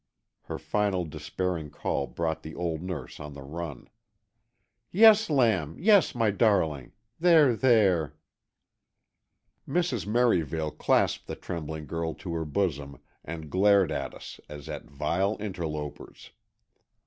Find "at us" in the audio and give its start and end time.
13.91-14.39